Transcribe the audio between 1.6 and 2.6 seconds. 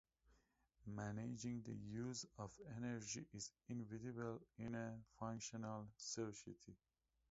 the use of